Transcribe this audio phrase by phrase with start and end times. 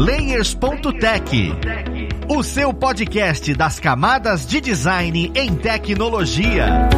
[0.00, 1.52] Layers.tech,
[2.26, 6.88] o seu podcast das camadas de design em tecnologia.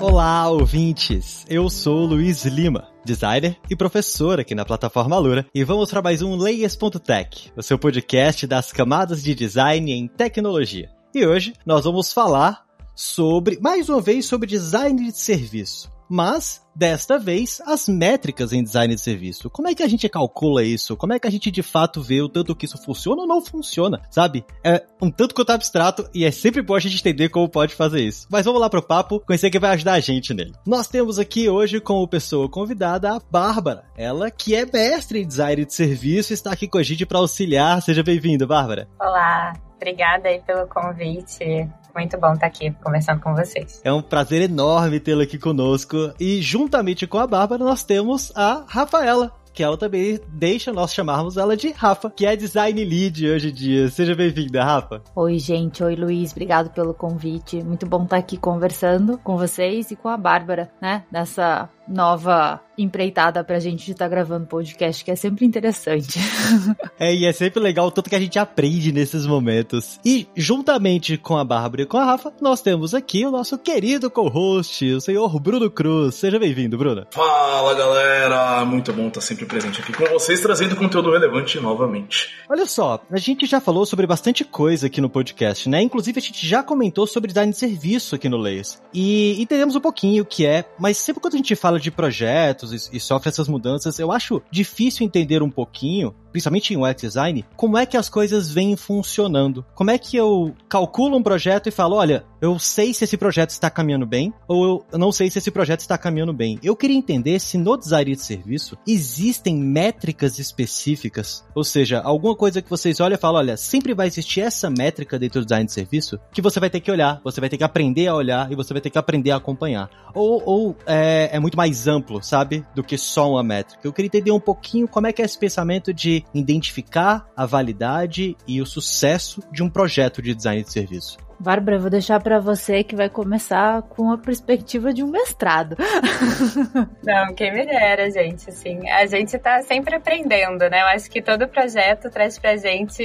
[0.00, 1.46] Olá, ouvintes!
[1.48, 6.20] Eu sou Luiz Lima, designer e professor aqui na plataforma Lura, e vamos para mais
[6.20, 10.90] um Layers.tech, o seu podcast das camadas de design em tecnologia.
[11.12, 15.90] E hoje nós vamos falar sobre, mais uma vez, sobre design de serviço.
[16.08, 19.48] Mas, desta vez, as métricas em design de serviço.
[19.48, 20.96] Como é que a gente calcula isso?
[20.96, 23.44] Como é que a gente de fato vê o tanto que isso funciona ou não
[23.44, 24.02] funciona?
[24.10, 24.44] Sabe?
[24.64, 28.00] É um tanto quanto abstrato e é sempre bom a gente entender como pode fazer
[28.00, 28.26] isso.
[28.28, 30.52] Mas vamos lá pro papo, conhecer quem vai ajudar a gente nele.
[30.66, 33.84] Nós temos aqui hoje como pessoa convidada a Bárbara.
[33.96, 37.80] Ela que é mestre em design de serviço está aqui com a gente para auxiliar.
[37.82, 38.88] Seja bem-vinda, Bárbara.
[38.98, 41.66] Olá, Obrigada aí pelo convite.
[41.94, 43.80] Muito bom estar aqui conversando com vocês.
[43.82, 46.12] É um prazer enorme tê-la aqui conosco.
[46.20, 51.36] E juntamente com a Bárbara, nós temos a Rafaela que ela também deixa nós chamarmos
[51.36, 53.88] ela de Rafa, que é design lead hoje em dia.
[53.88, 55.02] Seja bem-vinda, Rafa.
[55.14, 55.82] Oi, gente.
[55.82, 56.32] Oi, Luiz.
[56.32, 57.62] Obrigado pelo convite.
[57.62, 61.04] Muito bom estar aqui conversando com vocês e com a Bárbara, né?
[61.10, 66.18] Nessa nova empreitada pra gente estar tá gravando podcast, que é sempre interessante.
[66.98, 70.00] é, e é sempre legal o tanto que a gente aprende nesses momentos.
[70.04, 74.10] E juntamente com a Bárbara e com a Rafa, nós temos aqui o nosso querido
[74.10, 76.14] co-host, o senhor Bruno Cruz.
[76.14, 77.06] Seja bem-vindo, Bruno.
[77.10, 78.64] Fala, galera!
[78.64, 82.30] Muito bom estar sempre presente aqui com vocês, trazendo conteúdo relevante novamente.
[82.48, 85.82] Olha só, a gente já falou sobre bastante coisa aqui no podcast, né?
[85.82, 88.80] Inclusive, a gente já comentou sobre design de serviço aqui no Leis.
[88.92, 92.72] E entendemos um pouquinho o que é, mas sempre quando a gente fala de projetos
[92.72, 97.44] e, e sofre essas mudanças, eu acho difícil entender um pouquinho principalmente em UX design,
[97.56, 99.64] como é que as coisas vêm funcionando.
[99.74, 103.50] Como é que eu calculo um projeto e falo, olha, eu sei se esse projeto
[103.50, 106.58] está caminhando bem, ou eu não sei se esse projeto está caminhando bem.
[106.62, 112.62] Eu queria entender se no design de serviço existem métricas específicas, ou seja, alguma coisa
[112.62, 115.72] que vocês olham e falam, olha, sempre vai existir essa métrica dentro do design de
[115.72, 118.56] serviço que você vai ter que olhar, você vai ter que aprender a olhar e
[118.56, 119.90] você vai ter que aprender a acompanhar.
[120.14, 123.86] Ou, ou é, é muito mais amplo, sabe, do que só uma métrica.
[123.86, 128.36] Eu queria entender um pouquinho como é que é esse pensamento de identificar a validade
[128.46, 131.29] e o sucesso de um projeto de design de serviço.
[131.40, 135.74] Bárbara, vou deixar para você que vai começar com a perspectiva de um mestrado.
[137.02, 140.82] Não, quem me dera, gente, assim, a gente tá sempre aprendendo, né?
[140.82, 143.02] Eu acho que todo projeto traz pra gente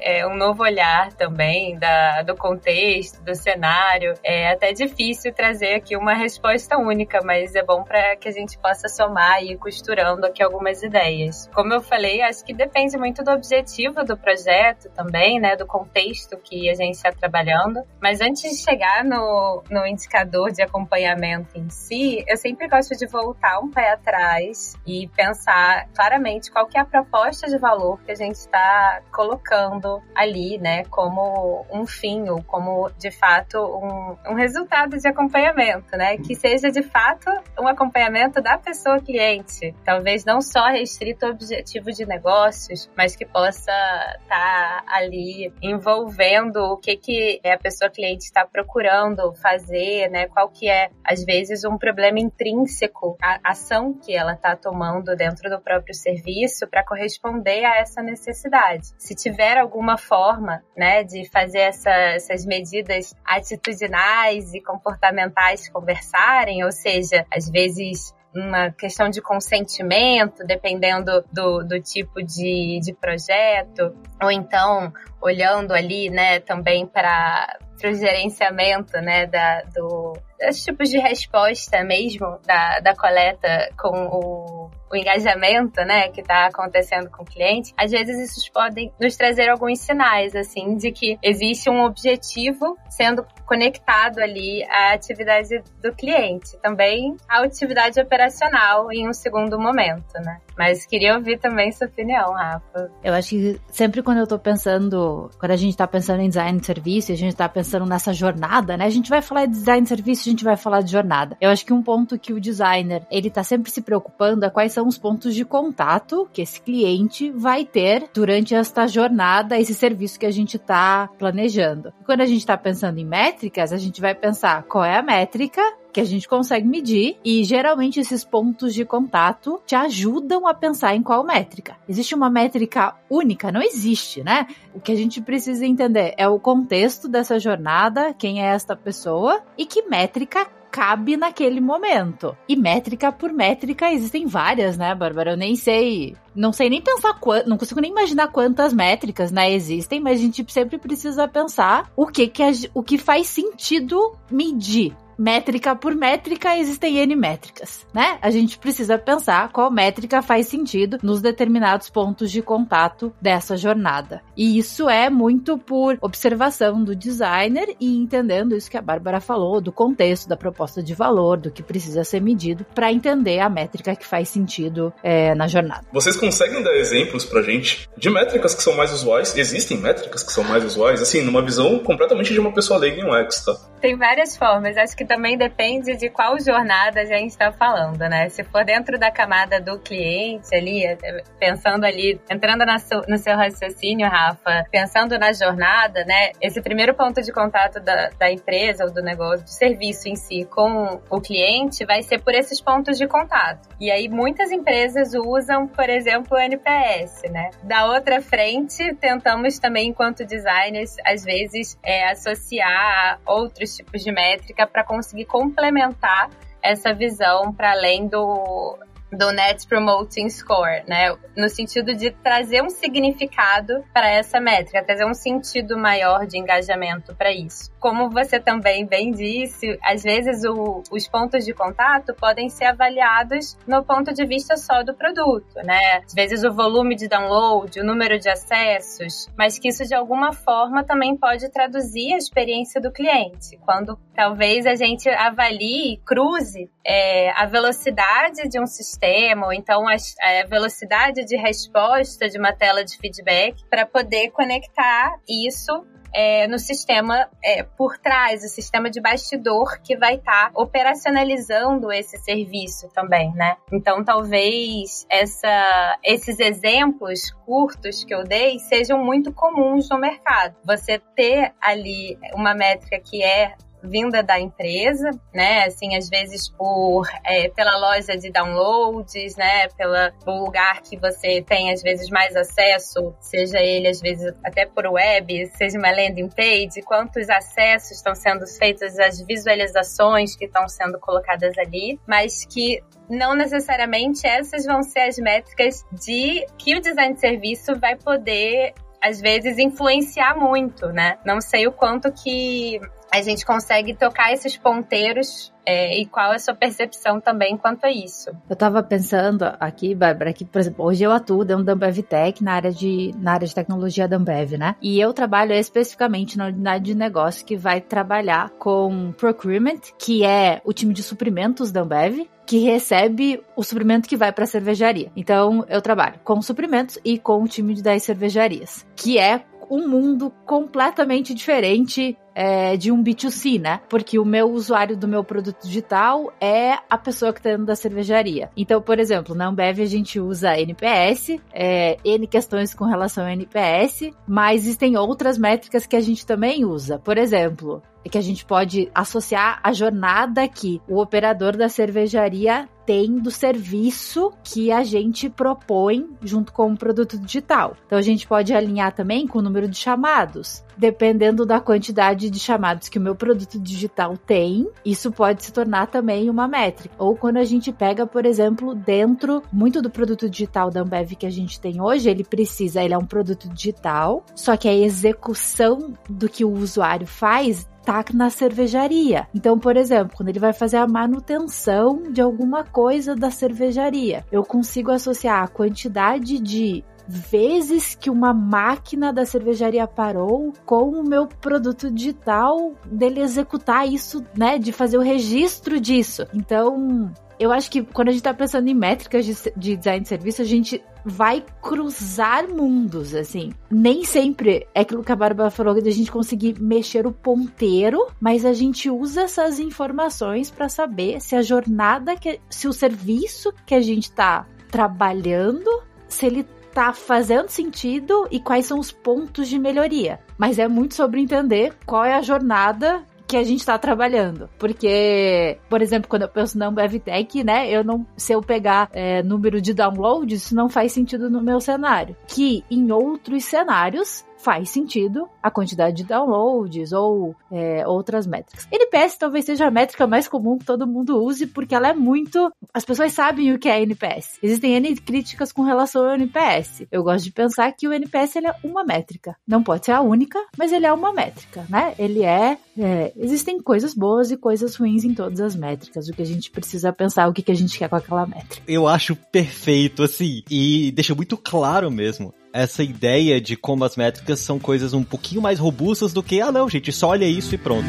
[0.00, 4.14] é, um novo olhar também da, do contexto, do cenário.
[4.24, 8.56] É até difícil trazer aqui uma resposta única, mas é bom para que a gente
[8.56, 11.50] possa somar e ir costurando aqui algumas ideias.
[11.54, 15.54] Como eu falei, acho que depende muito do objetivo do projeto também, né?
[15.54, 20.62] Do contexto que a gente está trabalhando mas antes de chegar no, no indicador de
[20.62, 26.66] acompanhamento em si, eu sempre gosto de voltar um pé atrás e pensar claramente qual
[26.66, 31.86] que é a proposta de valor que a gente está colocando ali, né, como um
[31.86, 37.30] fim ou como de fato um, um resultado de acompanhamento, né, que seja de fato
[37.58, 43.24] um acompanhamento da pessoa cliente, talvez não só restrito ao objetivo de negócios, mas que
[43.24, 43.72] possa
[44.20, 50.28] estar tá ali envolvendo o que que é pessoa cliente está procurando fazer, né?
[50.28, 55.48] Qual que é, às vezes, um problema intrínseco, a ação que ela está tomando dentro
[55.48, 58.88] do próprio serviço para corresponder a essa necessidade.
[58.98, 66.72] Se tiver alguma forma, né, de fazer essa, essas medidas atitudinais e comportamentais conversarem, ou
[66.72, 74.30] seja, às vezes uma questão de consentimento, dependendo do, do tipo de, de projeto, ou
[74.30, 81.82] então olhando ali, né, também para o gerenciamento, né, da, do, dos tipos de resposta
[81.84, 84.53] mesmo da, da coleta com o,
[84.90, 89.48] o engajamento, né, que está acontecendo com o cliente, às vezes isso podem nos trazer
[89.48, 96.56] alguns sinais, assim, de que existe um objetivo sendo conectado ali à atividade do cliente,
[96.62, 100.38] também à atividade operacional em um segundo momento, né.
[100.56, 102.90] Mas queria ouvir também sua opinião, Rafa.
[103.02, 106.60] Eu acho que sempre quando eu tô pensando, quando a gente tá pensando em design
[106.60, 108.84] de serviço, a gente tá pensando nessa jornada, né?
[108.84, 111.36] A gente vai falar de design de serviço, a gente vai falar de jornada.
[111.40, 114.72] Eu acho que um ponto que o designer, ele tá sempre se preocupando é quais
[114.72, 120.18] são os pontos de contato que esse cliente vai ter durante esta jornada, esse serviço
[120.18, 121.92] que a gente tá planejando.
[122.00, 125.02] E quando a gente tá pensando em métricas, a gente vai pensar qual é a
[125.02, 125.60] métrica
[125.92, 130.96] que a gente consegue medir e geralmente esses pontos de contato te ajudam a pensar
[130.96, 131.76] em qual métrica.
[131.88, 133.52] Existe uma métrica única?
[133.52, 134.48] Não existe, né?
[134.74, 139.40] O que a gente precisa entender é o contexto dessa jornada, quem é esta pessoa
[139.56, 142.36] e que métrica cabe naquele momento.
[142.48, 145.30] E métrica por métrica existem várias, né, Bárbara?
[145.30, 146.16] Eu nem sei.
[146.34, 147.48] Não sei nem pensar quanto.
[147.48, 152.08] Não consigo nem imaginar quantas métricas, né, existem, mas a gente sempre precisa pensar o
[152.08, 152.42] que, que,
[152.74, 158.18] o que faz sentido medir métrica por métrica, existem N métricas, né?
[158.20, 164.22] A gente precisa pensar qual métrica faz sentido nos determinados pontos de contato dessa jornada.
[164.36, 169.60] E isso é muito por observação do designer e entendendo isso que a Bárbara falou,
[169.60, 173.94] do contexto, da proposta de valor, do que precisa ser medido, para entender a métrica
[173.96, 175.86] que faz sentido é, na jornada.
[175.92, 179.36] Vocês conseguem dar exemplos pra gente de métricas que são mais usuais?
[179.36, 181.00] Existem métricas que são mais usuais?
[181.00, 183.54] Assim, numa visão completamente de uma pessoa leiga em UX, tá?
[183.80, 184.76] Tem várias formas.
[184.76, 188.28] Acho que que também depende de qual jornada a gente está falando, né?
[188.30, 190.96] Se for dentro da camada do cliente ali, é,
[191.38, 192.64] pensando ali, entrando
[193.06, 196.32] no seu raciocínio, Rafa, pensando na jornada, né?
[196.40, 200.44] Esse primeiro ponto de contato da, da empresa ou do negócio, do serviço em si
[200.46, 203.68] com o cliente vai ser por esses pontos de contato.
[203.78, 207.50] E aí muitas empresas usam, por exemplo, o NPS, né?
[207.62, 214.66] Da outra frente, tentamos também, enquanto designers, às vezes é, associar outros tipos de métrica
[214.66, 216.30] para conseguir complementar
[216.62, 218.78] essa visão para além do
[219.16, 221.16] do Net Promoting Score, né?
[221.36, 227.14] No sentido de trazer um significado para essa métrica, trazer um sentido maior de engajamento
[227.14, 227.72] para isso.
[227.80, 233.56] Como você também bem disse, às vezes o, os pontos de contato podem ser avaliados
[233.66, 236.02] no ponto de vista só do produto, né?
[236.04, 240.32] Às vezes o volume de download, o número de acessos, mas que isso de alguma
[240.32, 243.58] forma também pode traduzir a experiência do cliente.
[243.64, 249.03] Quando talvez a gente avalie, cruze é, a velocidade de um sistema,
[249.44, 255.14] ou então a, a velocidade de resposta de uma tela de feedback, para poder conectar
[255.28, 255.84] isso
[256.14, 261.90] é, no sistema é, por trás, o sistema de bastidor que vai estar tá operacionalizando
[261.90, 263.56] esse serviço também, né?
[263.72, 270.54] Então, talvez essa, esses exemplos curtos que eu dei sejam muito comuns no mercado.
[270.64, 275.64] Você ter ali uma métrica que é vinda da empresa, né?
[275.64, 279.68] Assim, às vezes por é, pela loja de downloads, né?
[279.76, 284.86] Pela, lugar que você tem às vezes mais acesso, seja ele às vezes até por
[284.86, 290.98] web, seja uma landing page, quantos acessos estão sendo feitos, as visualizações que estão sendo
[290.98, 297.14] colocadas ali, mas que não necessariamente essas vão ser as métricas de que o design
[297.14, 298.72] de serviço vai poder
[299.04, 301.18] às vezes influenciar muito, né?
[301.26, 302.80] Não sei o quanto que
[303.14, 307.84] a gente consegue tocar esses ponteiros é, e qual é a sua percepção também quanto
[307.84, 308.30] a isso?
[308.50, 312.42] Eu tava pensando aqui, Bárbara, que, por exemplo, hoje eu atuo dentro da Ambev Tech
[312.42, 314.74] na área de, na área de tecnologia da Ambev, né?
[314.82, 320.60] E eu trabalho especificamente na unidade de negócio que vai trabalhar com procurement, que é
[320.64, 325.12] o time de suprimentos da Ambev, que recebe o suprimento que vai para a cervejaria.
[325.14, 330.30] Então, eu trabalho com suprimentos e com o time das cervejarias, que é um mundo
[330.44, 333.80] completamente diferente é, de um B2C, né?
[333.88, 337.76] Porque o meu usuário do meu produto digital é a pessoa que tá dentro da
[337.76, 338.50] cervejaria.
[338.56, 343.32] Então, por exemplo, na Ambev a gente usa NPS, é, N questões com relação a
[343.32, 346.98] NPS, mas existem outras métricas que a gente também usa.
[346.98, 353.18] Por exemplo, que a gente pode associar a jornada que o operador da cervejaria tem
[353.18, 357.76] do serviço que a gente propõe junto com o produto digital.
[357.86, 360.62] Então a gente pode alinhar também com o número de chamados.
[360.76, 365.86] Dependendo da quantidade de chamados que o meu produto digital tem, isso pode se tornar
[365.86, 366.94] também uma métrica.
[366.98, 371.26] Ou quando a gente pega, por exemplo, dentro muito do produto digital da Ambev que
[371.26, 375.94] a gente tem hoje, ele precisa, ele é um produto digital, só que a execução
[376.08, 379.28] do que o usuário faz tá na cervejaria.
[379.34, 384.42] Então, por exemplo, quando ele vai fazer a manutenção de alguma coisa da cervejaria, eu
[384.42, 391.26] consigo associar a quantidade de vezes que uma máquina da cervejaria parou com o meu
[391.26, 396.26] produto digital dele executar isso, né, de fazer o registro disso.
[396.32, 400.08] Então, eu acho que quando a gente tá pensando em métricas de, de, design de
[400.08, 403.52] serviço, a gente vai cruzar mundos, assim.
[403.70, 408.06] Nem sempre é aquilo que a Bárbara falou, de a gente conseguir mexer o ponteiro,
[408.20, 413.52] mas a gente usa essas informações para saber se a jornada, que, se o serviço
[413.66, 415.70] que a gente tá trabalhando,
[416.08, 420.18] se ele tá fazendo sentido e quais são os pontos de melhoria.
[420.36, 424.50] Mas é muito sobre entender qual é a jornada que a gente está trabalhando.
[424.58, 429.22] Porque, por exemplo, quando eu penso na Ambevtech, né, eu não, se eu pegar é,
[429.22, 432.16] número de downloads, isso não faz sentido no meu cenário.
[432.26, 438.68] Que em outros cenários faz sentido a quantidade de downloads ou é, outras métricas.
[438.70, 442.52] NPS talvez seja a métrica mais comum que todo mundo use, porque ela é muito.
[442.72, 444.38] As pessoas sabem o que é NPS.
[444.42, 446.86] Existem N críticas com relação ao NPS.
[446.92, 449.34] Eu gosto de pensar que o NPS ele é uma métrica.
[449.48, 451.94] Não pode ser a única, mas ele é uma métrica, né?
[451.98, 452.58] Ele é.
[452.78, 456.08] É existem coisas boas e coisas ruins em todas as métricas.
[456.08, 458.62] O que a gente precisa pensar, o que, que a gente quer com aquela métrica.
[458.66, 464.38] Eu acho perfeito, assim, e deixa muito claro mesmo essa ideia de como as métricas
[464.38, 467.58] são coisas um pouquinho mais robustas do que, ah não, gente, só olha isso e
[467.58, 467.88] pronto.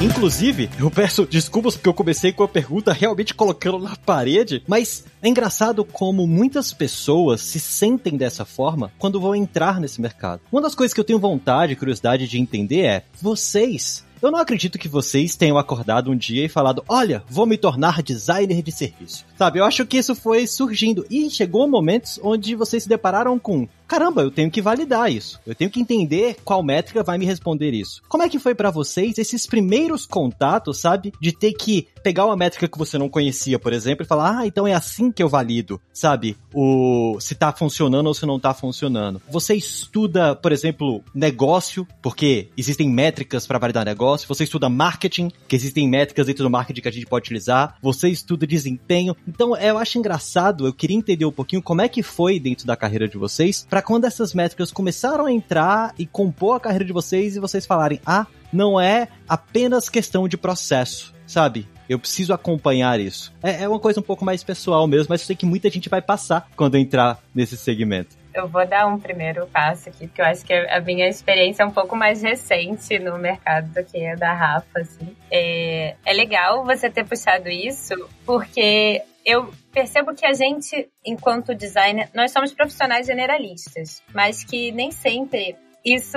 [0.00, 5.04] Inclusive, eu peço desculpas porque eu comecei com a pergunta realmente colocando na parede, mas
[5.22, 10.42] é engraçado como muitas pessoas se sentem dessa forma quando vão entrar nesse mercado.
[10.52, 14.38] Uma das coisas que eu tenho vontade e curiosidade de entender é: vocês eu não
[14.38, 18.72] acredito que vocês tenham acordado um dia e falado: olha, vou me tornar designer de
[18.72, 19.26] serviço.
[19.36, 23.68] Sabe, eu acho que isso foi surgindo e chegou momentos onde vocês se depararam com
[23.86, 25.40] caramba, eu tenho que validar isso.
[25.46, 28.02] Eu tenho que entender qual métrica vai me responder isso.
[28.08, 31.12] Como é que foi para vocês esses primeiros contatos, sabe?
[31.20, 34.46] De ter que pegar uma métrica que você não conhecia, por exemplo, e falar, ah,
[34.46, 36.36] então é assim que eu valido, sabe?
[36.54, 39.20] O se tá funcionando ou se não tá funcionando.
[39.28, 44.28] Você estuda, por exemplo, negócio, porque existem métricas para validar negócio.
[44.28, 47.76] Você estuda marketing, que existem métricas dentro do marketing que a gente pode utilizar.
[47.82, 49.16] Você estuda desempenho.
[49.26, 52.76] Então, eu acho engraçado, eu queria entender um pouquinho como é que foi dentro da
[52.76, 56.94] carreira de vocês para quando essas métricas começaram a entrar e compor a carreira de
[56.94, 61.68] vocês e vocês falarem: ah, não é apenas questão de processo, sabe?
[61.86, 63.34] Eu preciso acompanhar isso.
[63.42, 65.90] É, é uma coisa um pouco mais pessoal mesmo, mas eu sei que muita gente
[65.90, 70.26] vai passar quando entrar nesse segmento eu vou dar um primeiro passo aqui, porque eu
[70.26, 74.14] acho que a minha experiência é um pouco mais recente no mercado do que a
[74.14, 75.16] da Rafa, assim.
[75.30, 77.94] É, é legal você ter puxado isso,
[78.26, 84.92] porque eu percebo que a gente, enquanto designer, nós somos profissionais generalistas, mas que nem
[84.92, 86.16] sempre isso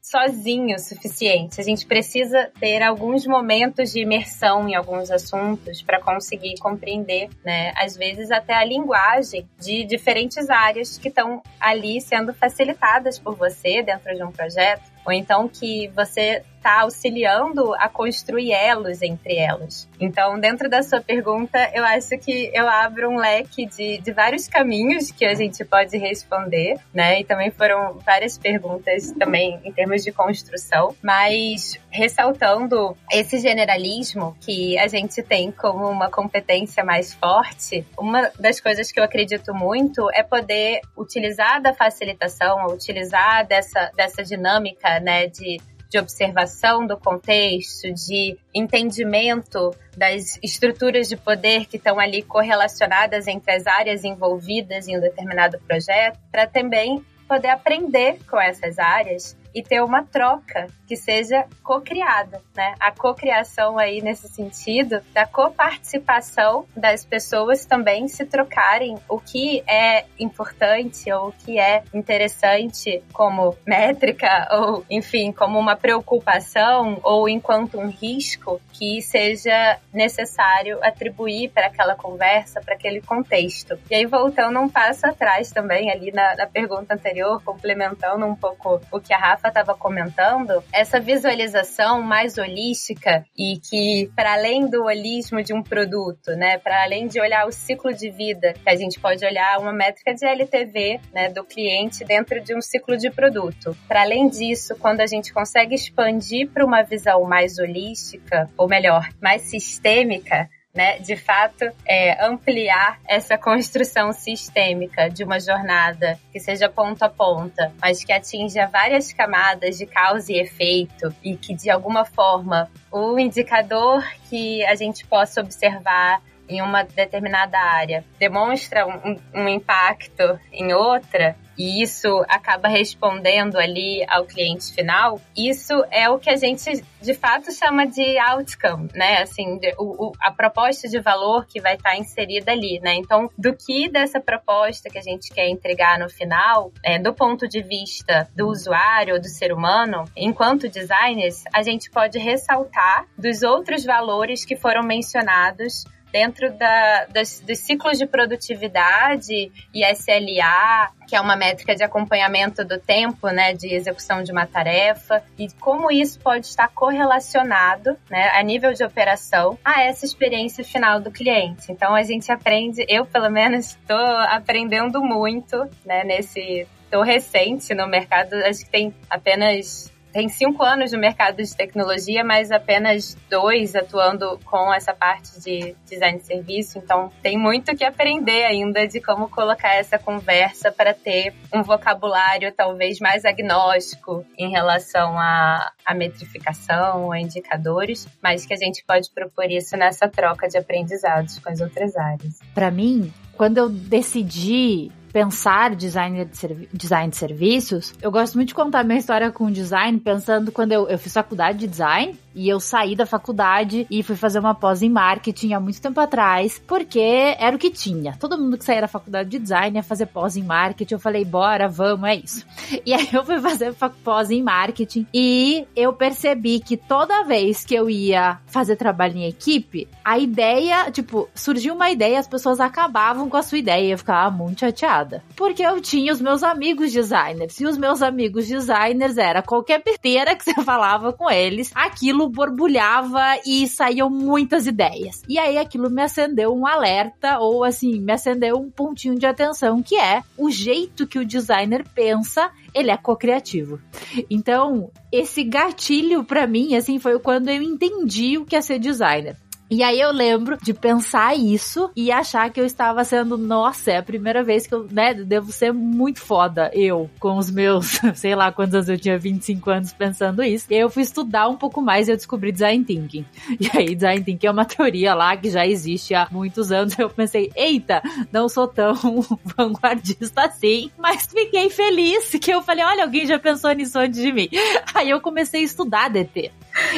[0.00, 1.60] sozinho o suficiente.
[1.60, 7.72] A gente precisa ter alguns momentos de imersão em alguns assuntos para conseguir compreender, né?
[7.76, 13.82] Às vezes até a linguagem de diferentes áreas que estão ali sendo facilitadas por você
[13.82, 19.88] dentro de um projeto, ou então que você está auxiliando a construir elos entre elas.
[20.00, 24.48] Então, dentro da sua pergunta, eu acho que eu abro um leque de, de vários
[24.48, 27.20] caminhos que a gente pode responder, né?
[27.20, 34.76] E também foram várias perguntas também em termos de construção, mas ressaltando esse generalismo que
[34.76, 40.10] a gente tem como uma competência mais forte, uma das coisas que eu acredito muito
[40.12, 45.60] é poder utilizar da facilitação, utilizar dessa, dessa dinâmica, né, de
[45.96, 53.50] de observação do contexto, de entendimento das estruturas de poder que estão ali correlacionadas entre
[53.52, 59.62] as áreas envolvidas em um determinado projeto, para também poder aprender com essas áreas e
[59.62, 62.74] ter uma troca que seja co-criada, né?
[62.78, 70.04] A co-criação aí nesse sentido da coparticipação das pessoas também se trocarem o que é
[70.18, 77.78] importante ou o que é interessante como métrica ou, enfim, como uma preocupação ou enquanto
[77.78, 83.78] um risco que seja necessário atribuir para aquela conversa, para aquele contexto.
[83.90, 88.80] E aí, voltando um passo atrás também, ali na, na pergunta anterior, complementando um pouco
[88.92, 94.68] o que a Rafa Rafa estava comentando, essa visualização mais holística e que, para além
[94.68, 98.68] do holismo de um produto, né, para além de olhar o ciclo de vida, que
[98.68, 102.96] a gente pode olhar uma métrica de LTV né, do cliente dentro de um ciclo
[102.96, 103.76] de produto.
[103.86, 109.08] Para além disso, quando a gente consegue expandir para uma visão mais holística, ou melhor,
[109.20, 116.68] mais sistêmica, né, de fato, é, ampliar essa construção sistêmica de uma jornada que seja
[116.68, 121.70] ponta a ponta, mas que atinja várias camadas de causa e efeito e que, de
[121.70, 129.18] alguma forma, o indicador que a gente possa observar em uma determinada área demonstra um,
[129.34, 136.18] um impacto em outra, e isso acaba respondendo ali ao cliente final, isso é o
[136.18, 139.22] que a gente de fato chama de outcome, né?
[139.22, 142.94] Assim, o, o, a proposta de valor que vai estar tá inserida ali, né?
[142.94, 147.48] Então, do que dessa proposta que a gente quer entregar no final, é, do ponto
[147.48, 153.42] de vista do usuário ou do ser humano, enquanto designers, a gente pode ressaltar dos
[153.42, 155.84] outros valores que foram mencionados
[156.16, 162.64] dentro da, das, dos ciclos de produtividade e SLA, que é uma métrica de acompanhamento
[162.64, 168.30] do tempo, né, de execução de uma tarefa, e como isso pode estar correlacionado, né,
[168.30, 171.70] a nível de operação, a essa experiência final do cliente.
[171.70, 177.86] Então a gente aprende, eu pelo menos estou aprendendo muito, né, nesse tô recente no
[177.86, 183.76] mercado, acho que tem apenas tem cinco anos no mercado de tecnologia, mas apenas dois
[183.76, 186.78] atuando com essa parte de design de serviço.
[186.78, 192.50] Então, tem muito que aprender ainda de como colocar essa conversa para ter um vocabulário
[192.50, 199.10] talvez mais agnóstico em relação à, à metrificação, a indicadores, mas que a gente pode
[199.10, 202.38] propor isso nessa troca de aprendizados com as outras áreas.
[202.54, 208.54] Para mim, quando eu decidi pensar design de, design de serviços, eu gosto muito de
[208.54, 212.60] contar minha história com design, pensando quando eu, eu fiz faculdade de design, e eu
[212.60, 217.00] saí da faculdade e fui fazer uma pós em marketing há muito tempo atrás, porque
[217.38, 218.14] era o que tinha.
[218.20, 220.94] Todo mundo que saía da faculdade de design ia fazer pós em marketing.
[220.94, 222.46] Eu falei, bora, vamos, é isso.
[222.84, 223.74] E aí eu fui fazer
[224.04, 229.26] pós em marketing e eu percebi que toda vez que eu ia fazer trabalho em
[229.26, 233.92] equipe, a ideia, tipo, surgiu uma ideia, as pessoas acabavam com a sua ideia.
[233.92, 235.24] Eu ficava muito chateada.
[235.34, 237.58] Porque eu tinha os meus amigos designers.
[237.60, 243.22] E os meus amigos designers era qualquer besteira que você falava com eles, aquilo borbulhava
[243.46, 245.22] e saíam muitas ideias.
[245.28, 249.82] E aí aquilo me acendeu um alerta, ou assim, me acendeu um pontinho de atenção,
[249.82, 253.80] que é o jeito que o designer pensa ele é co-criativo.
[254.28, 259.34] Então, esse gatilho para mim, assim, foi quando eu entendi o que é ser designer.
[259.68, 263.96] E aí eu lembro de pensar isso e achar que eu estava sendo, nossa, é
[263.96, 268.36] a primeira vez que eu, né, devo ser muito foda, eu, com os meus, sei
[268.36, 270.66] lá quantos anos eu tinha, 25 anos pensando isso.
[270.70, 273.24] E aí eu fui estudar um pouco mais e eu descobri Design Thinking.
[273.58, 276.96] E aí Design Thinking é uma teoria lá que já existe há muitos anos.
[276.98, 278.94] Eu pensei, eita, não sou tão
[279.56, 284.30] vanguardista assim, mas fiquei feliz que eu falei, olha, alguém já pensou nisso antes de
[284.30, 284.48] mim.
[284.94, 286.52] Aí eu comecei a estudar DT.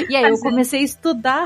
[0.08, 1.44] E aí eu comecei a estudar.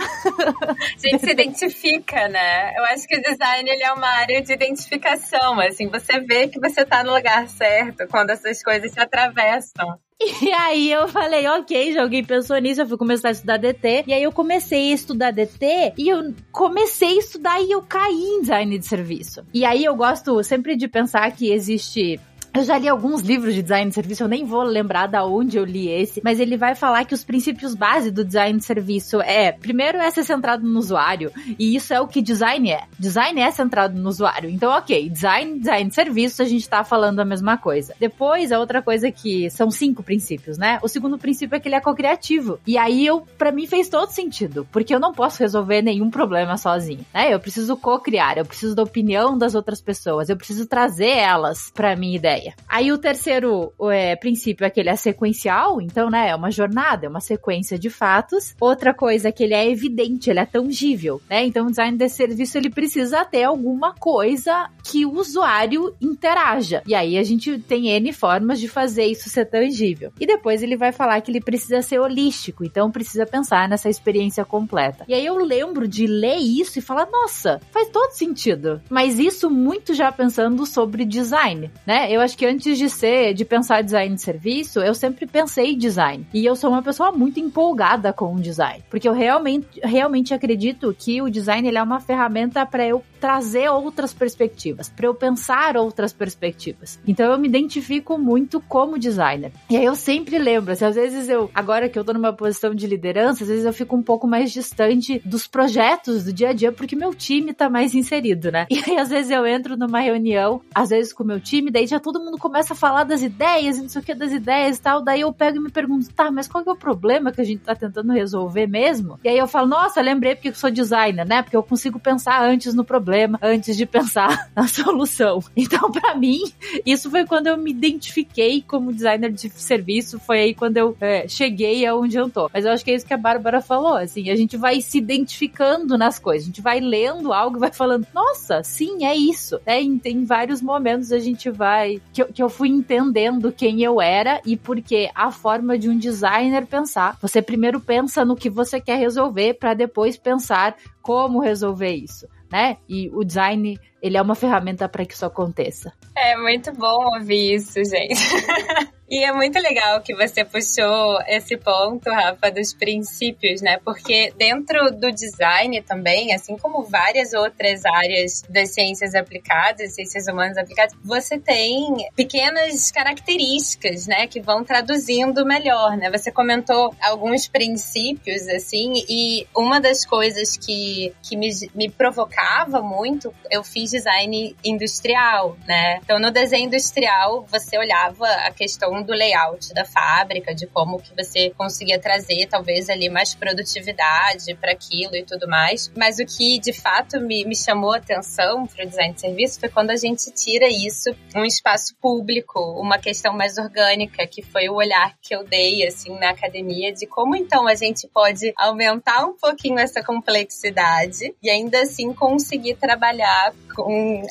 [0.98, 2.74] Gente, gente se identifica, né?
[2.76, 6.60] Eu acho que o design ele é uma área de identificação, assim, você vê que
[6.60, 9.98] você tá no lugar certo quando essas coisas se atravessam.
[10.42, 14.04] E aí eu falei, ok, já alguém pensou nisso, eu fui começar a estudar DT.
[14.06, 18.14] E aí eu comecei a estudar DT e eu comecei a estudar e eu caí
[18.14, 19.44] em design de serviço.
[19.52, 22.20] E aí eu gosto sempre de pensar que existe
[22.54, 25.56] eu já li alguns livros de design de serviço, eu nem vou lembrar da onde
[25.56, 29.22] eu li esse, mas ele vai falar que os princípios base do design de serviço
[29.22, 32.82] é, primeiro é ser centrado no usuário, e isso é o que design é.
[32.98, 34.50] Design é centrado no usuário.
[34.50, 37.94] Então, OK, design, design de serviço, a gente tá falando a mesma coisa.
[37.98, 40.78] Depois, a outra coisa que são cinco princípios, né?
[40.82, 42.60] O segundo princípio é que ele é co-criativo.
[42.66, 46.56] E aí eu para mim fez todo sentido, porque eu não posso resolver nenhum problema
[46.58, 47.32] sozinho, né?
[47.32, 51.96] Eu preciso co-criar, eu preciso da opinião das outras pessoas, eu preciso trazer elas para
[51.96, 52.54] minha ideia ideia.
[52.68, 57.06] Aí o terceiro é, princípio é que ele é sequencial, então, né, é uma jornada,
[57.06, 58.54] é uma sequência de fatos.
[58.60, 61.44] Outra coisa é que ele é evidente, ele é tangível, né?
[61.44, 66.82] Então, o design de serviço ele precisa ter alguma coisa que o usuário interaja.
[66.86, 70.12] E aí a gente tem N formas de fazer isso ser tangível.
[70.18, 74.44] E depois ele vai falar que ele precisa ser holístico, então precisa pensar nessa experiência
[74.44, 75.04] completa.
[75.06, 78.80] E aí eu lembro de ler isso e falar, nossa, faz todo sentido.
[78.88, 82.10] Mas isso muito já pensando sobre design, né?
[82.10, 85.76] Eu acho acho que antes de ser, de pensar design de serviço, eu sempre pensei
[85.76, 86.26] design.
[86.32, 90.94] E eu sou uma pessoa muito empolgada com o design, porque eu realmente, realmente acredito
[90.98, 95.76] que o design ele é uma ferramenta para eu trazer outras perspectivas, para eu pensar
[95.76, 96.98] outras perspectivas.
[97.06, 99.52] Então eu me identifico muito como designer.
[99.70, 102.74] E aí eu sempre lembro, assim, às vezes eu, agora que eu tô numa posição
[102.74, 106.52] de liderança, às vezes eu fico um pouco mais distante dos projetos do dia a
[106.52, 108.66] dia, porque meu time tá mais inserido, né?
[108.70, 111.86] E aí às vezes eu entro numa reunião, às vezes com o meu time, daí
[111.86, 114.78] já todo mundo começa a falar das ideias e não sei o que das ideias
[114.78, 115.02] e tal.
[115.02, 117.44] Daí eu pego e me pergunto, tá, mas qual que é o problema que a
[117.44, 119.18] gente tá tentando resolver mesmo?
[119.24, 121.42] E aí eu falo, nossa, lembrei porque eu sou designer, né?
[121.42, 125.42] Porque eu consigo pensar antes no problema, antes de pensar na solução.
[125.56, 126.40] Então, para mim,
[126.84, 130.18] isso foi quando eu me identifiquei como designer de serviço.
[130.18, 132.50] Foi aí quando eu é, cheguei aonde eu tô.
[132.52, 134.98] Mas eu acho que é isso que a Bárbara falou, assim, a gente vai se
[134.98, 139.60] identificando nas coisas, a gente vai lendo algo e vai falando, nossa, sim, é isso.
[139.64, 142.00] É, em, em vários momentos a gente vai.
[142.12, 146.66] Que, que eu fui entendendo quem eu era e porque a forma de um designer
[146.66, 147.16] pensar.
[147.20, 152.76] Você primeiro pensa no que você quer resolver para depois pensar como resolver isso, né?
[152.88, 155.92] E o design ele é uma ferramenta para que isso aconteça.
[156.16, 158.20] É muito bom ouvir isso, gente.
[159.12, 163.76] E é muito legal que você puxou esse ponto, Rafa, dos princípios, né?
[163.84, 170.56] Porque dentro do design também, assim como várias outras áreas das ciências aplicadas, ciências humanas
[170.56, 176.10] aplicadas, você tem pequenas características, né, que vão traduzindo melhor, né?
[176.10, 183.30] Você comentou alguns princípios, assim, e uma das coisas que, que me, me provocava muito,
[183.50, 186.00] eu fiz design industrial, né?
[186.02, 191.14] Então, no desenho industrial, você olhava a questão do layout da fábrica, de como que
[191.14, 195.92] você conseguia trazer talvez ali mais produtividade para aquilo e tudo mais.
[195.96, 199.60] Mas o que de fato me, me chamou a atenção para o design de serviço
[199.60, 204.68] foi quando a gente tira isso um espaço público, uma questão mais orgânica, que foi
[204.68, 209.26] o olhar que eu dei assim na academia de como então a gente pode aumentar
[209.26, 213.52] um pouquinho essa complexidade e ainda assim conseguir trabalhar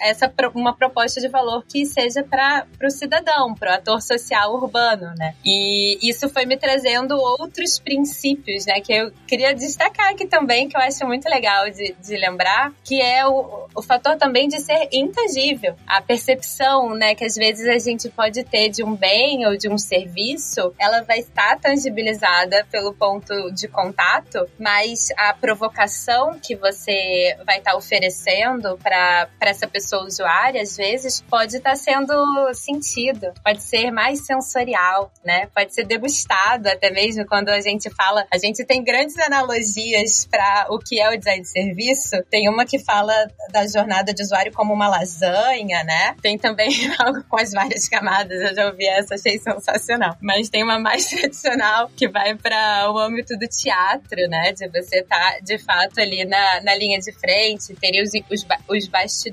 [0.02, 5.14] essa uma proposta de valor que seja para o cidadão, para o ator social urbano,
[5.18, 5.36] né?
[5.46, 8.82] E isso foi me trazendo outros princípios, né?
[8.82, 13.02] Que eu queria destacar aqui também, que eu acho muito legal de, de lembrar, que
[13.02, 15.76] é o, o fator também de ser intangível.
[15.88, 19.70] A percepção, né, que às vezes a gente pode ter de um bem ou de
[19.70, 27.38] um serviço, ela vai estar tangibilizada pelo ponto de contato, mas a provocação que você
[27.46, 32.14] vai estar oferecendo para essa pessoa usuária, às vezes, pode estar sendo
[32.54, 35.48] sentido, pode ser mais sensorial, né?
[35.54, 38.26] Pode ser degustado até mesmo quando a gente fala.
[38.32, 42.24] A gente tem grandes analogias para o que é o design de serviço.
[42.30, 43.14] Tem uma que fala
[43.52, 46.16] da jornada de usuário como uma lasanha, né?
[46.22, 48.40] Tem também algo com as várias camadas.
[48.42, 50.16] Eu já ouvi essa, achei sensacional.
[50.22, 54.54] Mas tem uma mais tradicional que vai para o âmbito do teatro, né?
[54.54, 58.46] De você estar tá, de fato ali na, na linha de frente, ter os, os,
[58.70, 59.31] os bastidores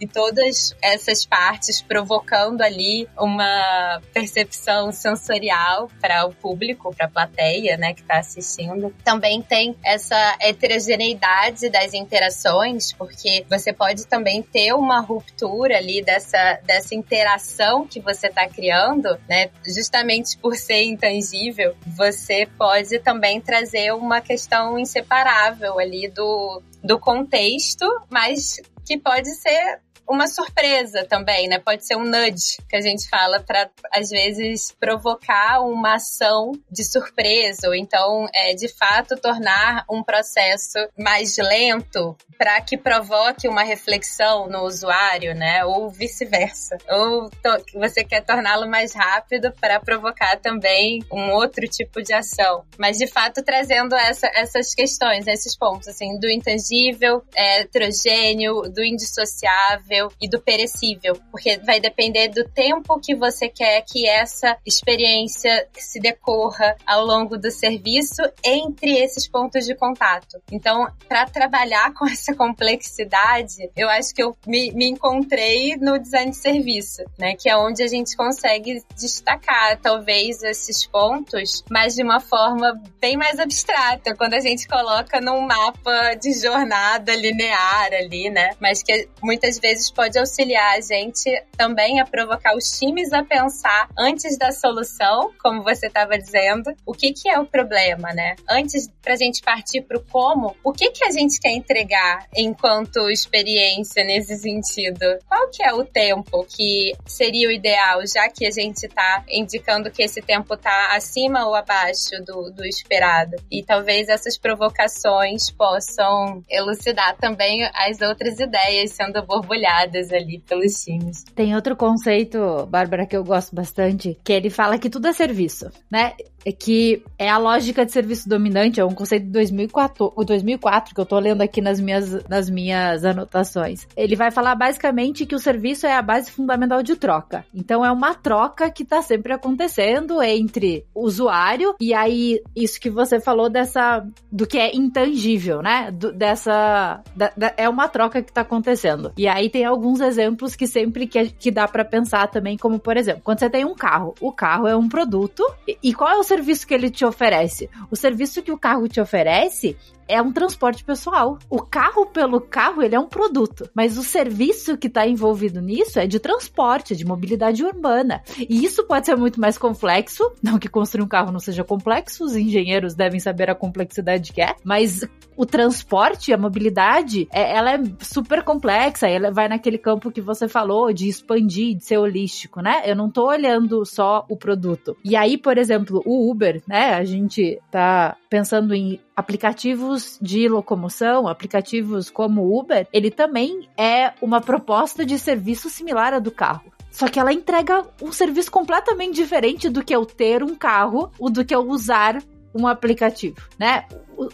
[0.00, 7.76] e todas essas partes provocando ali uma percepção sensorial para o público, para a plateia,
[7.76, 8.94] né, que está assistindo.
[9.04, 16.60] Também tem essa heterogeneidade das interações, porque você pode também ter uma ruptura ali dessa,
[16.64, 23.92] dessa interação que você está criando, né, justamente por ser intangível, você pode também trazer
[23.92, 31.58] uma questão inseparável ali do, do contexto, mas que pode ser uma surpresa também, né?
[31.58, 36.84] Pode ser um nudge que a gente fala para às vezes provocar uma ação de
[36.84, 43.62] surpresa ou então é, de fato tornar um processo mais lento para que provoque uma
[43.62, 45.64] reflexão no usuário, né?
[45.64, 46.76] Ou vice-versa.
[46.88, 47.30] Ou
[47.74, 52.64] você quer torná-lo mais rápido para provocar também um outro tipo de ação.
[52.78, 58.84] Mas de fato trazendo essa, essas questões, esses pontos assim do intangível, é, heterogêneo, do
[58.84, 65.68] indissociável e do perecível, porque vai depender do tempo que você quer que essa experiência
[65.76, 70.40] se decorra ao longo do serviço entre esses pontos de contato.
[70.50, 76.30] Então, para trabalhar com essa complexidade, eu acho que eu me, me encontrei no design
[76.30, 77.34] de serviço, né?
[77.34, 83.16] Que é onde a gente consegue destacar, talvez, esses pontos, mas de uma forma bem
[83.16, 88.50] mais abstrata, quando a gente coloca num mapa de jornada linear ali, né?
[88.60, 93.88] Mas que muitas vezes pode auxiliar a gente também a provocar os times a pensar
[93.98, 98.34] antes da solução, como você estava dizendo, o que, que é o problema, né?
[98.48, 104.04] Antes pra gente partir pro como, o que, que a gente quer entregar enquanto experiência
[104.04, 105.18] nesse sentido?
[105.28, 109.90] Qual que é o tempo que seria o ideal, já que a gente está indicando
[109.90, 113.36] que esse tempo está acima ou abaixo do, do esperado?
[113.50, 119.75] E talvez essas provocações possam elucidar também as outras ideias sendo borbulhadas
[120.12, 121.24] ali pelos times.
[121.34, 125.70] Tem outro conceito, Bárbara, que eu gosto bastante, que ele fala que tudo é serviço,
[125.90, 126.14] né?
[126.44, 131.00] É que é a lógica de serviço dominante, é um conceito de 2004, 2004 que
[131.00, 133.86] eu tô lendo aqui nas minhas, nas minhas anotações.
[133.96, 137.44] Ele vai falar basicamente que o serviço é a base fundamental de troca.
[137.52, 142.90] Então é uma troca que tá sempre acontecendo entre o usuário e aí isso que
[142.90, 145.90] você falou dessa do que é intangível, né?
[145.90, 149.12] Do, dessa da, da, é uma troca que tá acontecendo.
[149.16, 152.96] E aí tem alguns exemplos que sempre que, que dá para pensar também, como por
[152.96, 156.16] exemplo, quando você tem um carro, o carro é um produto e, e qual é
[156.16, 157.68] o serviço que ele te oferece?
[157.90, 159.76] O serviço que o carro te oferece
[160.08, 161.38] é um transporte pessoal.
[161.48, 165.98] O carro pelo carro, ele é um produto, mas o serviço que está envolvido nisso
[165.98, 168.22] é de transporte, de mobilidade urbana.
[168.38, 172.24] E isso pode ser muito mais complexo, não que construir um carro não seja complexo,
[172.24, 177.74] os engenheiros devem saber a complexidade que é, mas o transporte, a mobilidade, é, ela
[177.74, 182.60] é super complexa, ela vai naquele campo que você falou de expandir, de ser holístico,
[182.60, 182.82] né?
[182.86, 184.96] Eu não tô olhando só o produto.
[185.04, 186.94] E aí, por exemplo, o Uber, né?
[186.94, 194.40] A gente tá pensando em aplicativos de locomoção, aplicativos como Uber, ele também é uma
[194.40, 196.70] proposta de serviço similar à do carro.
[196.90, 201.30] Só que ela entrega um serviço completamente diferente do que eu ter um carro ou
[201.30, 202.22] do que eu usar
[202.54, 203.86] um aplicativo, né?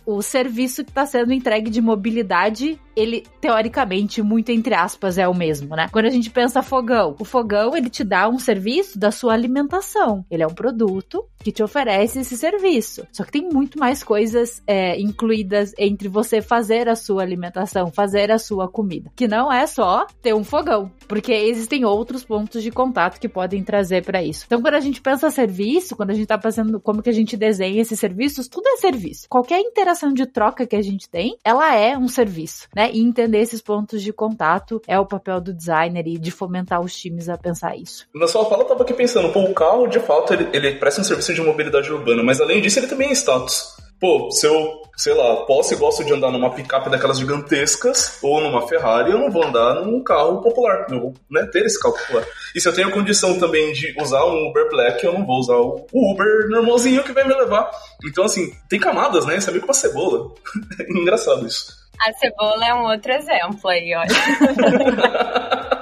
[0.06, 5.34] O, serviço que está sendo entregue de mobilidade ele, teoricamente, muito entre aspas, é o
[5.34, 5.88] mesmo, né?
[5.90, 10.24] Quando a gente pensa fogão, o fogão, ele te dá um serviço da sua alimentação.
[10.30, 13.06] Ele é um produto que te oferece esse serviço.
[13.10, 18.30] Só que tem muito mais coisas é, incluídas entre você fazer a sua alimentação, fazer
[18.30, 19.10] a sua comida.
[19.16, 20.90] Que não é só ter um fogão.
[21.08, 24.44] Porque existem outros pontos de contato que podem trazer para isso.
[24.46, 27.36] Então, quando a gente pensa serviço, quando a gente tá pensando como que a gente
[27.36, 29.26] desenha esses serviços, tudo é serviço.
[29.28, 32.90] Qualquer interação de troca que a gente tem, ela é um serviço, né?
[32.92, 36.94] E entender esses pontos de contato é o papel do designer e de fomentar os
[36.94, 38.06] times a pensar isso.
[38.14, 41.04] Na sua fala, eu tava aqui pensando, pô, o carro, de fato, ele, ele um
[41.04, 43.74] serviço de mobilidade urbana, mas além disso, ele também é status.
[44.02, 48.40] Pô, se eu, sei lá, posso e gosto de andar numa picape daquelas gigantescas ou
[48.40, 50.88] numa Ferrari, eu não vou andar num carro popular.
[50.90, 52.26] Eu vou né, ter esse carro popular.
[52.52, 55.54] E se eu tenho condição também de usar um Uber Black, eu não vou usar
[55.54, 57.70] o Uber normalzinho que vai me levar.
[58.04, 59.36] Então, assim, tem camadas, né?
[59.36, 60.32] Isso é meio com uma cebola.
[60.80, 61.72] é engraçado isso.
[62.04, 64.08] A cebola é um outro exemplo aí, olha.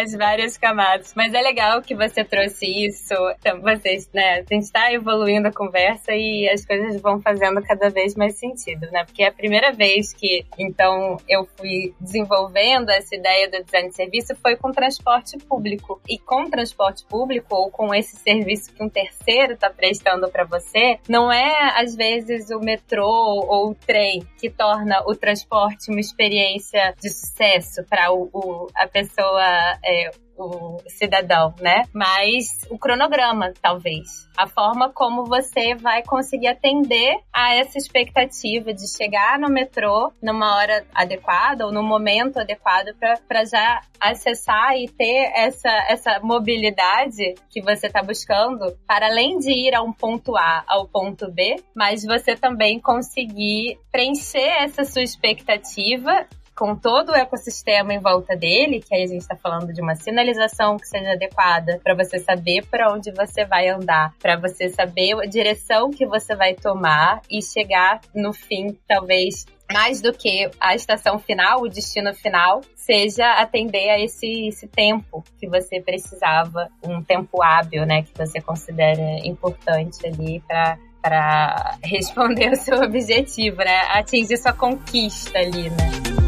[0.00, 1.12] as várias camadas.
[1.14, 3.14] Mas é legal que você trouxe isso.
[3.38, 4.40] Então, vocês, né?
[4.40, 8.86] A gente está evoluindo a conversa e as coisas vão fazendo cada vez mais sentido,
[8.90, 9.04] né?
[9.04, 13.96] Porque é a primeira vez que, então, eu fui desenvolvendo essa ideia do design de
[13.96, 16.00] serviço foi com transporte público.
[16.08, 20.98] E com transporte público ou com esse serviço que um terceiro está prestando para você,
[21.08, 26.94] não é às vezes o metrô ou o trem que torna o transporte uma experiência
[27.00, 31.82] de sucesso para o, o, a pessoa é, o cidadão, né?
[31.92, 34.28] Mas o cronograma, talvez.
[34.36, 40.56] A forma como você vai conseguir atender a essa expectativa de chegar no metrô numa
[40.56, 42.88] hora adequada ou no momento adequado
[43.28, 49.50] para já acessar e ter essa, essa mobilidade que você está buscando, para além de
[49.50, 55.02] ir a um ponto A ao ponto B, mas você também conseguir preencher essa sua
[55.02, 59.82] expectativa com todo o ecossistema em volta dele, que aí a gente está falando de
[59.82, 64.68] uma sinalização que seja adequada para você saber para onde você vai andar, para você
[64.68, 70.48] saber a direção que você vai tomar e chegar no fim, talvez mais do que
[70.60, 76.68] a estação final, o destino final, seja atender a esse, esse tempo que você precisava,
[76.84, 83.58] um tempo hábil, né, que você considera importante ali para para responder o seu objetivo,
[83.58, 83.82] né?
[83.90, 86.23] Atingir sua conquista ali, né?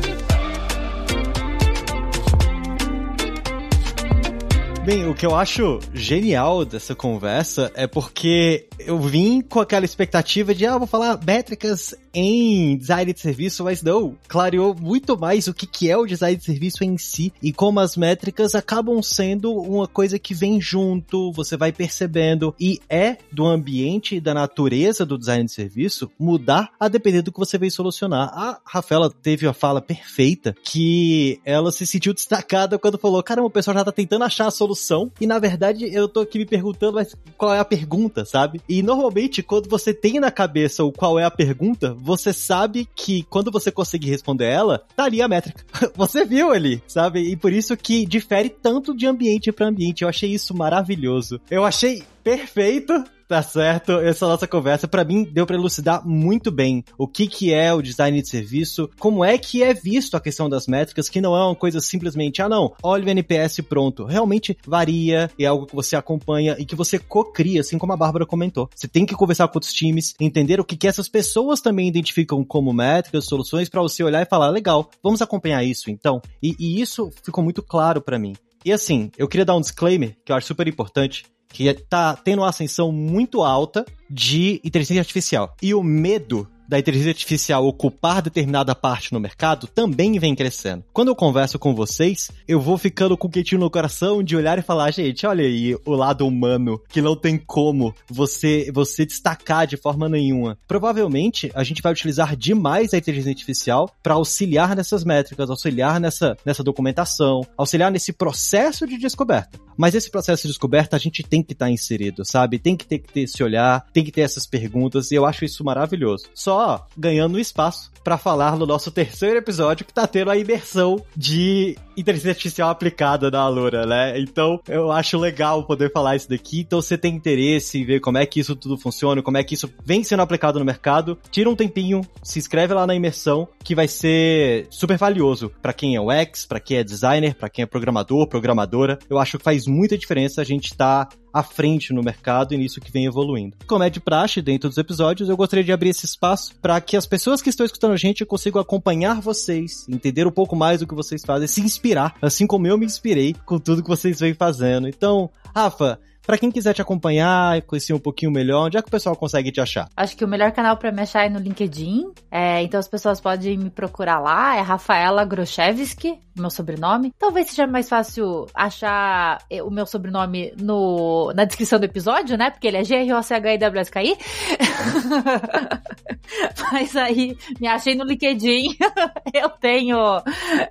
[4.86, 10.54] Bem, o que eu acho genial dessa conversa é porque eu vim com aquela expectativa
[10.54, 15.54] de, ah, vou falar métricas em design de serviço, mas não, clareou muito mais o
[15.54, 19.52] que, que é o design de serviço em si e como as métricas acabam sendo
[19.52, 25.04] uma coisa que vem junto, você vai percebendo e é do ambiente e da natureza
[25.04, 28.28] do design de serviço mudar a depender do que você vem solucionar.
[28.32, 33.50] A Rafaela teve a fala perfeita que ela se sentiu destacada quando falou, caramba, o
[33.50, 34.75] pessoal já tá tentando achar a solução
[35.20, 38.60] e na verdade eu tô aqui me perguntando mas qual é a pergunta, sabe?
[38.68, 43.22] E normalmente quando você tem na cabeça o qual é a pergunta, você sabe que
[43.24, 45.64] quando você conseguir responder ela, tá ali a métrica.
[45.94, 47.20] você viu ali, sabe?
[47.20, 50.02] E por isso que difere tanto de ambiente para ambiente.
[50.02, 51.40] Eu achei isso maravilhoso.
[51.50, 56.84] Eu achei perfeito Tá certo, essa nossa conversa para mim deu para elucidar muito bem
[56.96, 60.48] o que que é o design de serviço, como é que é visto a questão
[60.48, 64.04] das métricas, que não é uma coisa simplesmente, ah não, olha o NPS pronto.
[64.04, 68.24] Realmente varia, é algo que você acompanha e que você co-cria, assim como a Bárbara
[68.24, 68.70] comentou.
[68.72, 72.44] Você tem que conversar com outros times, entender o que que essas pessoas também identificam
[72.44, 76.22] como métricas, soluções para você olhar e falar, legal, vamos acompanhar isso então.
[76.40, 78.34] E, e isso ficou muito claro para mim.
[78.64, 82.42] E assim, eu queria dar um disclaimer que eu acho super importante que tá tendo
[82.42, 85.54] uma ascensão muito alta de inteligência artificial.
[85.62, 90.84] E o medo da inteligência artificial ocupar determinada parte no mercado também vem crescendo.
[90.92, 94.58] Quando eu converso com vocês, eu vou ficando com o quentinho no coração de olhar
[94.58, 99.66] e falar, gente, olha aí o lado humano, que não tem como você, você destacar
[99.66, 100.58] de forma nenhuma.
[100.66, 106.36] Provavelmente, a gente vai utilizar demais a inteligência artificial para auxiliar nessas métricas, auxiliar nessa,
[106.44, 109.65] nessa documentação, auxiliar nesse processo de descoberta.
[109.76, 112.58] Mas esse processo de descoberta a gente tem que estar tá inserido, sabe?
[112.58, 115.44] Tem que ter que ter esse olhar, tem que ter essas perguntas, e eu acho
[115.44, 116.26] isso maravilhoso.
[116.34, 121.76] Só ganhando espaço para falar no nosso terceiro episódio que tá tendo a imersão de
[121.96, 124.20] inteligência artificial aplicada na Alura, né?
[124.20, 126.60] Então, eu acho legal poder falar isso daqui.
[126.60, 129.54] Então, você tem interesse em ver como é que isso tudo funciona, como é que
[129.54, 133.74] isso vem sendo aplicado no mercado, tira um tempinho, se inscreve lá na imersão, que
[133.74, 137.66] vai ser super valioso para quem é UX, para quem é designer, para quem é
[137.66, 138.98] programador, programadora.
[139.08, 142.56] Eu acho que faz muita diferença a gente estar tá à frente no mercado e
[142.56, 143.56] nisso que vem evoluindo.
[143.66, 146.96] Como é de praxe dentro dos episódios, eu gostaria de abrir esse espaço para que
[146.96, 150.86] as pessoas que estão escutando a gente consigam acompanhar vocês, entender um pouco mais do
[150.86, 154.32] que vocês fazem, se inspirar, assim como eu me inspirei com tudo que vocês vêm
[154.32, 154.88] fazendo.
[154.88, 158.90] Então, Rafa, para quem quiser te acompanhar conhecer um pouquinho melhor, onde é que o
[158.90, 159.88] pessoal consegue te achar?
[159.96, 162.12] Acho que o melhor canal para me achar é no LinkedIn.
[162.30, 164.56] É, então as pessoas podem me procurar lá.
[164.56, 167.12] É Rafaela Groshevski, meu sobrenome.
[167.18, 172.50] Talvez seja mais fácil achar o meu sobrenome no, na descrição do episódio, né?
[172.50, 174.16] Porque ele é G-R-O-C-H-I-W-S-K-I.
[176.72, 178.76] Mas aí me achei no LinkedIn.
[179.32, 179.96] eu tenho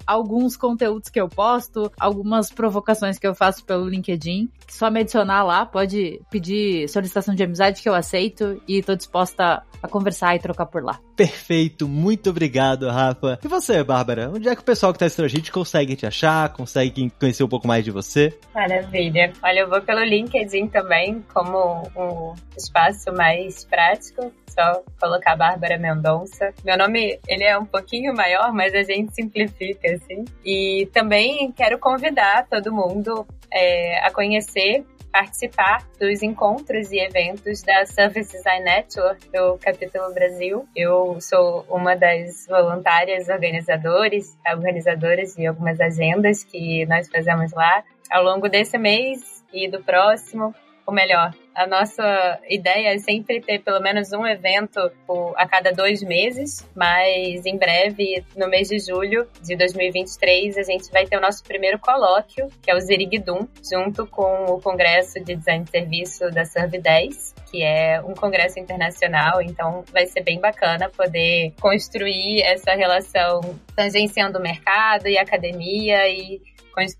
[0.05, 4.49] alguns conteúdos que eu posto, algumas provocações que eu faço pelo LinkedIn.
[4.67, 9.63] Só me adicionar lá, pode pedir solicitação de amizade que eu aceito e tô disposta
[9.81, 10.99] a conversar e trocar por lá.
[11.15, 13.39] Perfeito, muito obrigado, Rafa.
[13.43, 14.31] E você, Bárbara?
[14.33, 17.43] Onde é que o pessoal que tá assistindo a gente consegue te achar, consegue conhecer
[17.43, 18.37] um pouco mais de você?
[18.53, 19.31] Maravilha.
[19.43, 26.53] Olha, eu vou pelo LinkedIn também, como um espaço mais prático só colocar Bárbara Mendonça.
[26.63, 30.23] Meu nome, ele é um pouquinho maior, mas a gente simplifica, assim.
[30.43, 37.85] E também quero convidar todo mundo é, a conhecer participar dos encontros e eventos da
[37.85, 40.67] Surface Design Network do Capítulo Brasil.
[40.75, 47.81] Eu sou uma das voluntárias organizadoras de algumas agendas que nós fazemos lá.
[48.11, 50.53] Ao longo desse mês e do próximo,
[50.85, 54.79] ou melhor, a nossa ideia é sempre ter pelo menos um evento
[55.35, 60.91] a cada dois meses, mas em breve, no mês de julho de 2023, a gente
[60.91, 65.35] vai ter o nosso primeiro colóquio, que é o Zerigdum, junto com o Congresso de
[65.35, 70.39] Design de Serviço da Serve 10, que é um congresso internacional, então vai ser bem
[70.39, 73.41] bacana poder construir essa relação
[73.75, 76.41] tangenciando o mercado e academia e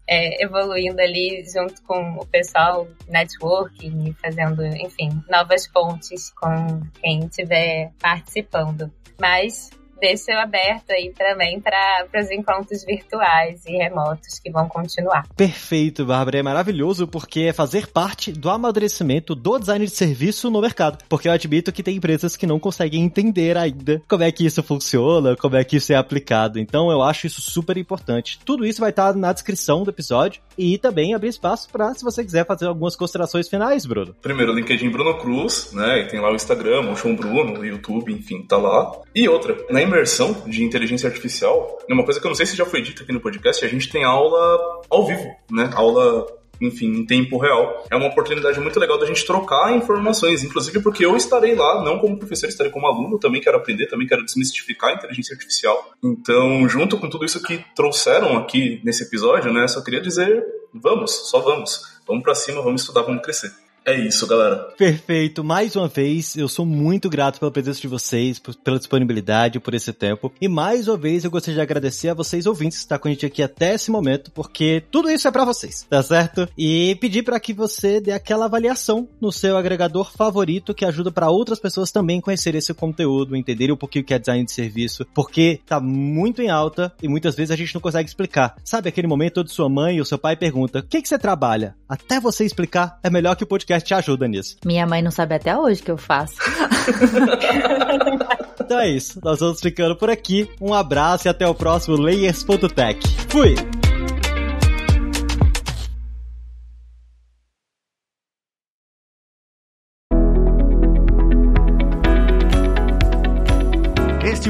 [0.08, 7.92] é, evoluindo ali junto com o pessoal, networking fazendo, enfim, novas pontes com quem estiver
[8.00, 8.92] participando.
[9.20, 15.28] Mas deixo aberto aí também para os encontros virtuais e remotos que vão continuar.
[15.36, 16.40] Perfeito, Bárbara.
[16.40, 21.04] É maravilhoso porque é fazer parte do amadurecimento do design de serviço no mercado.
[21.08, 24.62] Porque eu admito que tem empresas que não conseguem entender ainda como é que isso
[24.64, 26.60] funciona, como é que isso é aplicado.
[26.60, 28.40] Então eu acho isso super importante.
[28.44, 32.24] Tudo isso vai estar na descrição do episódio e também abrir espaço para, se você
[32.24, 34.16] quiser, fazer algumas considerações finais, Bruno.
[34.22, 36.02] Primeiro, o LinkedIn Bruno Cruz, né?
[36.02, 38.92] E tem lá o Instagram, o João Bruno, o YouTube, enfim, tá lá.
[39.14, 42.56] E outra, na imersão de inteligência artificial, é uma coisa que eu não sei se
[42.56, 45.69] já foi dito aqui no podcast, a gente tem aula ao vivo, né?
[45.74, 46.26] Aula
[46.62, 47.86] enfim, em tempo real.
[47.89, 52.00] É uma oportunidade muito legal da gente trocar informações, inclusive porque eu estarei lá, não
[52.00, 55.91] como professor, estarei como aluno, também quero aprender, também quero desmistificar a inteligência artificial.
[56.04, 60.43] Então, junto com tudo isso que trouxeram aqui nesse episódio, né, só queria dizer,
[60.74, 61.95] vamos, só vamos.
[62.08, 63.52] Vamos para cima, vamos estudar, vamos crescer.
[63.86, 64.56] É isso, galera.
[64.76, 65.43] Perfeito.
[65.43, 69.93] Mais uma vez, eu sou muito grato pela presença de vocês, pela disponibilidade, por esse
[69.93, 70.34] tempo.
[70.41, 73.12] E mais uma vez, eu gostaria de agradecer a vocês ouvintes que estão com a
[73.12, 76.50] gente aqui até esse momento, porque tudo isso é para vocês, tá certo?
[76.58, 81.30] E pedir para que você dê aquela avaliação no seu agregador favorito que ajuda para
[81.30, 85.06] outras pessoas também conhecerem esse conteúdo, entenderem um pouquinho o que é design de serviço,
[85.13, 88.56] porque tá muito em alta e muitas vezes a gente não consegue explicar.
[88.63, 91.76] Sabe aquele momento onde sua mãe ou seu pai pergunta: "O que que você trabalha?"
[91.88, 94.58] Até você explicar, é melhor que o podcast podcast te ajuda nisso.
[94.66, 96.36] Minha mãe não sabe até hoje o que eu faço.
[98.60, 99.20] então é isso.
[99.24, 100.50] Nós vamos ficando por aqui.
[100.60, 103.00] Um abraço e até o próximo Layers.tech.
[103.30, 103.85] Fui!